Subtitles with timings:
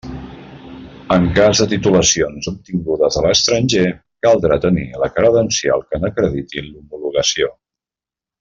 [1.15, 3.85] En el cas de titulacions obtingudes a l'estranger,
[4.29, 7.55] caldrà tenir la credencial que n'acredite l'homologació.